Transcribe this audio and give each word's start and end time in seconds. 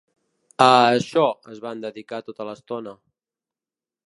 A 0.67 0.69
això 0.85 1.25
es 1.57 1.61
van 1.67 1.83
dedicar 1.85 2.23
tota 2.31 2.49
l’estona. 2.51 2.97